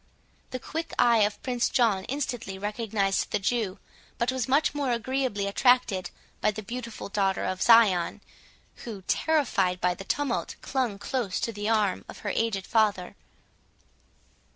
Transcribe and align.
The 0.49 0.57
quick 0.57 0.95
eye 0.97 1.19
of 1.19 1.39
Prince 1.43 1.69
John 1.69 2.05
instantly 2.05 2.57
recognised 2.57 3.29
the 3.29 3.37
Jew, 3.37 3.77
but 4.17 4.31
was 4.31 4.47
much 4.47 4.73
more 4.73 4.91
agreeably 4.91 5.45
attracted 5.45 6.09
by 6.41 6.49
the 6.49 6.63
beautiful 6.63 7.07
daughter 7.07 7.45
of 7.45 7.61
Zion, 7.61 8.21
who, 8.77 9.03
terrified 9.03 9.79
by 9.79 9.93
the 9.93 10.03
tumult, 10.03 10.55
clung 10.63 10.97
close 10.97 11.39
to 11.41 11.53
the 11.53 11.69
arm 11.69 12.03
of 12.09 12.21
her 12.25 12.31
aged 12.31 12.65
father. 12.65 13.15